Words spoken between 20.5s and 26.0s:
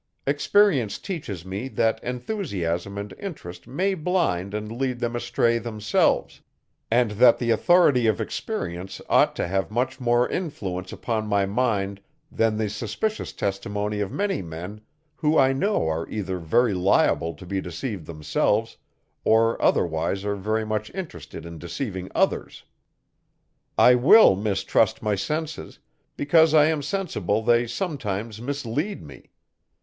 much interested in deceiving others. I will mistrust my senses;